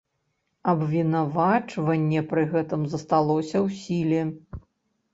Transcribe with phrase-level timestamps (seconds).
[0.71, 4.21] Абвінавачанне пры гэтым засталося ў сіле.